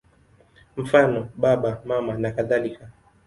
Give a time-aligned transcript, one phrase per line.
[0.77, 2.89] Mfano: Baba, Mama nakadhalika.